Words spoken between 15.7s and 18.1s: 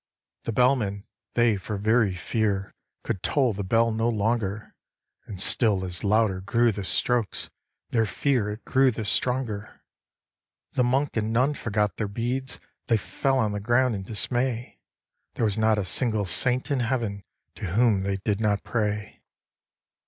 a single Saint in heaven To whom